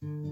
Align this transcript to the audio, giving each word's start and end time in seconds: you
you 0.00 0.27